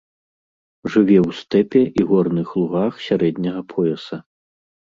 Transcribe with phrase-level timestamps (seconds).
[0.93, 4.17] Жыве ў стэпе і горных лугах сярэдняга пояса.